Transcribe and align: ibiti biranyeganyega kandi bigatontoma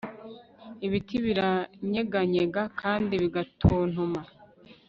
ibiti 0.85 1.15
biranyeganyega 1.25 2.61
kandi 2.81 3.13
bigatontoma 3.21 4.21